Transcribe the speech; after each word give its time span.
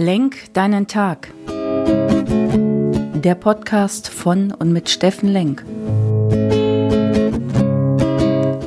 Lenk 0.00 0.54
deinen 0.54 0.86
Tag. 0.86 1.32
Der 1.48 3.34
Podcast 3.34 4.08
von 4.08 4.52
und 4.52 4.72
mit 4.72 4.88
Steffen 4.90 5.28
Lenk. 5.28 5.64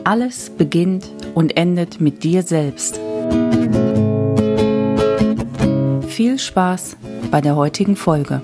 Alles 0.04 0.50
beginnt 0.50 1.10
und 1.34 1.56
endet 1.56 2.02
mit 2.02 2.26
dir 2.26 2.44
selbst. 2.44 3.00
Viel 6.10 6.38
Spaß 6.38 6.98
bei 7.32 7.40
der 7.40 7.56
heutigen 7.56 7.96
Folge. 7.96 8.42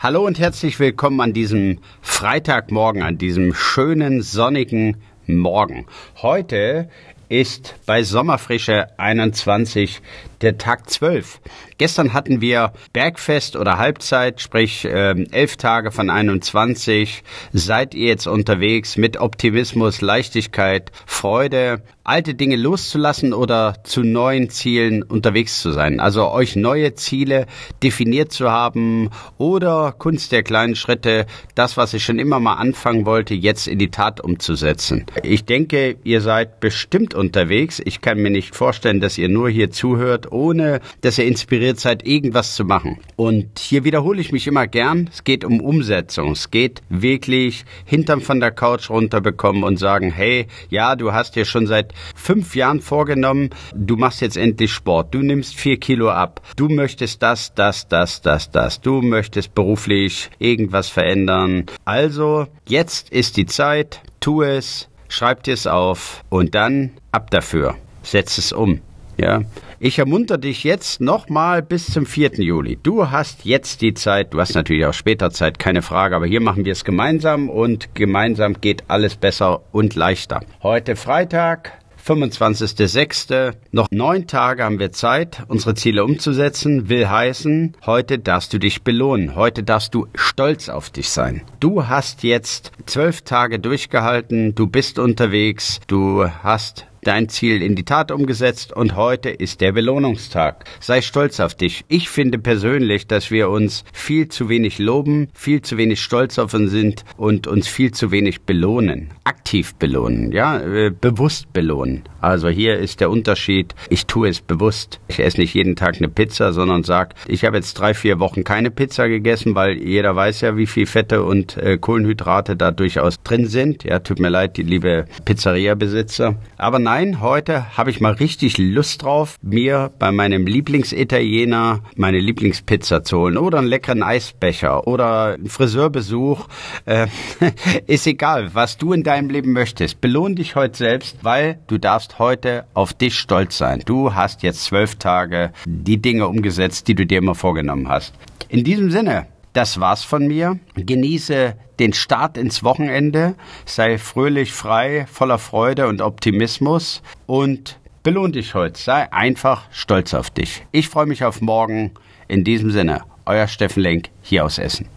Hallo 0.00 0.26
und 0.26 0.40
herzlich 0.40 0.80
willkommen 0.80 1.20
an 1.20 1.34
diesem 1.34 1.78
Freitagmorgen, 2.02 3.04
an 3.04 3.16
diesem 3.16 3.54
schönen 3.54 4.22
sonnigen 4.22 4.96
Morgen. 5.28 5.86
Heute 6.20 6.88
ist 7.28 7.74
bei 7.86 8.02
Sommerfrische 8.02 8.86
21 8.98 10.00
der 10.40 10.58
Tag 10.58 10.88
12. 10.90 11.40
Gestern 11.78 12.12
hatten 12.12 12.40
wir 12.40 12.72
Bergfest 12.92 13.56
oder 13.56 13.78
Halbzeit, 13.78 14.40
sprich 14.40 14.84
äh, 14.84 15.14
elf 15.30 15.56
Tage 15.56 15.90
von 15.90 16.08
21. 16.08 17.22
Seid 17.52 17.94
ihr 17.94 18.08
jetzt 18.08 18.26
unterwegs 18.26 18.96
mit 18.96 19.18
Optimismus, 19.18 20.00
Leichtigkeit, 20.00 20.90
Freude, 21.04 21.82
alte 22.02 22.34
Dinge 22.34 22.56
loszulassen 22.56 23.34
oder 23.34 23.76
zu 23.84 24.02
neuen 24.02 24.48
Zielen 24.48 25.02
unterwegs 25.02 25.60
zu 25.60 25.72
sein? 25.72 26.00
Also 26.00 26.30
euch 26.30 26.56
neue 26.56 26.94
Ziele 26.94 27.46
definiert 27.82 28.32
zu 28.32 28.50
haben 28.50 29.10
oder 29.36 29.92
Kunst 29.92 30.32
der 30.32 30.42
kleinen 30.42 30.76
Schritte, 30.76 31.26
das, 31.54 31.76
was 31.76 31.92
ich 31.92 32.04
schon 32.04 32.18
immer 32.18 32.40
mal 32.40 32.54
anfangen 32.54 33.04
wollte, 33.04 33.34
jetzt 33.34 33.66
in 33.66 33.78
die 33.78 33.90
Tat 33.90 34.20
umzusetzen. 34.22 35.04
Ich 35.22 35.44
denke, 35.44 35.96
ihr 36.04 36.20
seid 36.20 36.60
bestimmt 36.60 37.14
unterwegs. 37.16 37.80
Ich 37.84 38.00
kann 38.00 38.18
mir 38.18 38.30
nicht 38.30 38.54
vorstellen, 38.54 39.00
dass 39.00 39.18
ihr 39.18 39.28
nur 39.28 39.48
hier 39.50 39.70
zuhört 39.70 40.30
ohne 40.30 40.80
dass 41.00 41.18
ihr 41.18 41.24
inspiriert 41.24 41.80
seid, 41.80 42.06
irgendwas 42.06 42.54
zu 42.54 42.64
machen. 42.64 42.98
Und 43.16 43.58
hier 43.58 43.84
wiederhole 43.84 44.20
ich 44.20 44.32
mich 44.32 44.46
immer 44.46 44.66
gern. 44.66 45.08
Es 45.12 45.24
geht 45.24 45.44
um 45.44 45.60
Umsetzung. 45.60 46.32
Es 46.32 46.50
geht 46.50 46.82
wirklich 46.88 47.64
hinterm 47.84 48.20
von 48.20 48.40
der 48.40 48.50
Couch 48.50 48.90
runterbekommen 48.90 49.64
und 49.64 49.78
sagen, 49.78 50.10
hey, 50.10 50.46
ja, 50.68 50.96
du 50.96 51.12
hast 51.12 51.36
dir 51.36 51.44
schon 51.44 51.66
seit 51.66 51.92
fünf 52.14 52.54
Jahren 52.54 52.80
vorgenommen, 52.80 53.50
du 53.74 53.96
machst 53.96 54.20
jetzt 54.20 54.36
endlich 54.36 54.72
Sport. 54.72 55.14
Du 55.14 55.18
nimmst 55.18 55.54
vier 55.54 55.78
Kilo 55.78 56.10
ab. 56.10 56.40
Du 56.56 56.68
möchtest 56.68 57.22
das, 57.22 57.54
das, 57.54 57.88
das, 57.88 58.22
das, 58.22 58.50
das. 58.50 58.80
Du 58.80 59.02
möchtest 59.02 59.54
beruflich 59.54 60.30
irgendwas 60.38 60.88
verändern. 60.88 61.66
Also, 61.84 62.46
jetzt 62.68 63.10
ist 63.10 63.36
die 63.36 63.46
Zeit. 63.46 64.00
Tu 64.20 64.42
es. 64.42 64.88
Schreib 65.08 65.44
dir 65.44 65.54
es 65.54 65.66
auf 65.66 66.24
und 66.30 66.54
dann 66.56 66.90
ab 67.16 67.30
dafür. 67.30 67.74
Setz 68.02 68.38
es 68.38 68.52
um. 68.52 68.80
Ja, 69.16 69.40
ich 69.80 69.98
ermunter 69.98 70.36
dich 70.36 70.62
jetzt 70.62 71.00
nochmal 71.00 71.62
bis 71.62 71.86
zum 71.86 72.04
4. 72.04 72.34
Juli. 72.34 72.78
Du 72.82 73.10
hast 73.10 73.46
jetzt 73.46 73.80
die 73.80 73.94
Zeit, 73.94 74.34
du 74.34 74.40
hast 74.40 74.54
natürlich 74.54 74.84
auch 74.84 74.92
später 74.92 75.30
Zeit, 75.30 75.58
keine 75.58 75.80
Frage, 75.80 76.14
aber 76.14 76.26
hier 76.26 76.42
machen 76.42 76.66
wir 76.66 76.72
es 76.72 76.84
gemeinsam 76.84 77.48
und 77.48 77.94
gemeinsam 77.94 78.60
geht 78.60 78.84
alles 78.88 79.16
besser 79.16 79.62
und 79.72 79.94
leichter. 79.94 80.40
Heute 80.62 80.96
Freitag, 80.96 81.72
25.06. 82.06 83.54
Noch 83.72 83.88
neun 83.90 84.26
Tage 84.26 84.62
haben 84.62 84.78
wir 84.78 84.92
Zeit, 84.92 85.42
unsere 85.48 85.74
Ziele 85.74 86.04
umzusetzen. 86.04 86.90
Will 86.90 87.08
heißen, 87.08 87.74
heute 87.86 88.18
darfst 88.18 88.52
du 88.52 88.58
dich 88.58 88.82
belohnen. 88.82 89.34
Heute 89.34 89.62
darfst 89.62 89.94
du 89.94 90.06
stolz 90.14 90.68
auf 90.68 90.90
dich 90.90 91.08
sein. 91.08 91.40
Du 91.58 91.88
hast 91.88 92.22
jetzt 92.22 92.70
zwölf 92.84 93.22
Tage 93.22 93.58
durchgehalten. 93.58 94.54
Du 94.54 94.66
bist 94.68 94.98
unterwegs. 94.98 95.80
Du 95.88 96.28
hast 96.42 96.86
dein 97.06 97.28
Ziel 97.28 97.62
in 97.62 97.76
die 97.76 97.84
Tat 97.84 98.10
umgesetzt 98.10 98.72
und 98.72 98.96
heute 98.96 99.30
ist 99.30 99.60
der 99.60 99.72
Belohnungstag. 99.72 100.64
Sei 100.80 101.00
stolz 101.00 101.40
auf 101.40 101.54
dich. 101.54 101.84
Ich 101.88 102.08
finde 102.08 102.38
persönlich, 102.38 103.06
dass 103.06 103.30
wir 103.30 103.48
uns 103.50 103.84
viel 103.92 104.28
zu 104.28 104.48
wenig 104.48 104.78
loben, 104.78 105.28
viel 105.34 105.62
zu 105.62 105.76
wenig 105.76 106.00
stolz 106.00 106.38
auf 106.38 106.54
uns 106.54 106.70
sind 106.70 107.04
und 107.16 107.46
uns 107.46 107.68
viel 107.68 107.92
zu 107.92 108.10
wenig 108.10 108.42
belohnen. 108.42 109.10
Aktiv 109.24 109.74
belohnen, 109.76 110.32
ja, 110.32 110.58
äh, 110.58 110.90
bewusst 110.90 111.52
belohnen. 111.52 112.02
Also 112.26 112.48
hier 112.48 112.76
ist 112.80 112.98
der 112.98 113.08
Unterschied. 113.08 113.76
Ich 113.88 114.06
tue 114.06 114.28
es 114.28 114.40
bewusst. 114.40 114.98
Ich 115.06 115.20
esse 115.20 115.38
nicht 115.38 115.54
jeden 115.54 115.76
Tag 115.76 115.98
eine 115.98 116.08
Pizza, 116.08 116.52
sondern 116.52 116.82
sag, 116.82 117.14
ich 117.28 117.44
habe 117.44 117.56
jetzt 117.56 117.74
drei, 117.74 117.94
vier 117.94 118.18
Wochen 118.18 118.42
keine 118.42 118.72
Pizza 118.72 119.06
gegessen, 119.06 119.54
weil 119.54 119.78
jeder 119.78 120.16
weiß 120.16 120.40
ja, 120.40 120.56
wie 120.56 120.66
viel 120.66 120.86
Fette 120.86 121.22
und 121.22 121.56
äh, 121.56 121.78
Kohlenhydrate 121.78 122.56
da 122.56 122.72
durchaus 122.72 123.22
drin 123.22 123.46
sind. 123.46 123.84
Ja, 123.84 124.00
tut 124.00 124.18
mir 124.18 124.28
leid, 124.28 124.56
die 124.56 124.64
liebe 124.64 125.04
Pizzeria-Besitzer. 125.24 126.34
Aber 126.56 126.80
nein, 126.80 127.20
heute 127.20 127.76
habe 127.76 127.90
ich 127.90 128.00
mal 128.00 128.14
richtig 128.14 128.58
Lust 128.58 129.04
drauf, 129.04 129.36
mir 129.40 129.92
bei 129.96 130.10
meinem 130.10 130.48
Lieblingsitaliener 130.48 131.84
meine 131.94 132.18
Lieblingspizza 132.18 133.04
zu 133.04 133.18
holen 133.18 133.38
oder 133.38 133.58
einen 133.58 133.68
leckeren 133.68 134.02
Eisbecher 134.02 134.88
oder 134.88 135.34
einen 135.34 135.48
Friseurbesuch. 135.48 136.48
Äh, 136.86 137.06
ist 137.86 138.08
egal, 138.08 138.52
was 138.52 138.78
du 138.78 138.92
in 138.92 139.04
deinem 139.04 139.30
Leben 139.30 139.52
möchtest. 139.52 140.00
Belohn 140.00 140.34
dich 140.34 140.56
heute 140.56 140.76
selbst, 140.76 141.18
weil 141.22 141.60
du 141.68 141.78
darfst 141.78 142.15
heute 142.18 142.64
auf 142.74 142.92
dich 142.92 143.18
stolz 143.18 143.58
sein. 143.58 143.82
Du 143.84 144.14
hast 144.14 144.42
jetzt 144.42 144.64
zwölf 144.64 144.96
Tage 144.96 145.52
die 145.66 146.00
Dinge 146.00 146.26
umgesetzt, 146.28 146.88
die 146.88 146.94
du 146.94 147.06
dir 147.06 147.18
immer 147.18 147.34
vorgenommen 147.34 147.88
hast. 147.88 148.14
In 148.48 148.64
diesem 148.64 148.90
Sinne, 148.90 149.26
das 149.52 149.80
war's 149.80 150.04
von 150.04 150.26
mir. 150.26 150.58
Genieße 150.74 151.54
den 151.78 151.92
Start 151.92 152.36
ins 152.36 152.62
Wochenende, 152.62 153.34
sei 153.64 153.98
fröhlich, 153.98 154.52
frei, 154.52 155.06
voller 155.10 155.38
Freude 155.38 155.88
und 155.88 156.00
Optimismus 156.00 157.02
und 157.26 157.78
belohn 158.02 158.32
dich 158.32 158.54
heute. 158.54 158.78
Sei 158.80 159.12
einfach 159.12 159.64
stolz 159.70 160.14
auf 160.14 160.30
dich. 160.30 160.66
Ich 160.72 160.88
freue 160.88 161.06
mich 161.06 161.24
auf 161.24 161.40
morgen. 161.40 161.92
In 162.28 162.44
diesem 162.44 162.70
Sinne, 162.70 163.02
euer 163.24 163.46
Steffen 163.46 163.82
Lenk 163.82 164.10
hier 164.22 164.44
aus 164.44 164.58
Essen. 164.58 164.88